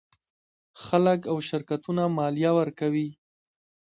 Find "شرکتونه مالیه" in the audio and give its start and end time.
1.49-2.51